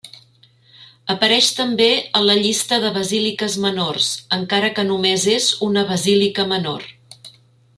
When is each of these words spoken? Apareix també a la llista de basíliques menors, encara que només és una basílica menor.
Apareix 1.15 1.49
també 1.57 1.89
a 2.19 2.21
la 2.29 2.37
llista 2.39 2.79
de 2.85 2.91
basíliques 2.95 3.59
menors, 3.67 4.09
encara 4.39 4.73
que 4.79 4.87
només 4.89 5.27
és 5.35 5.51
una 5.69 5.85
basílica 5.93 6.47
menor. 6.57 6.89